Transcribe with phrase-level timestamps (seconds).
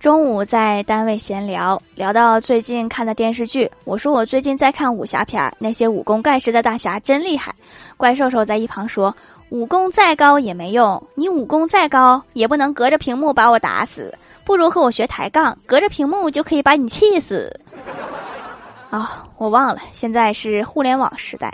[0.00, 7.52] 中午在单位闲聊聊到最近看的电视剧我说我最近在看武侠片儿那些武功盖世的大侠真厉害
[7.96, 9.14] 怪兽兽在一旁说
[9.48, 17.52] 武功再高也没用你武功再高也不能隔着屏幕把我打死不如和我学抬杠隔着屏幕就可以把你气死。
[18.90, 21.52] 啊我忘了现在是互联网时代。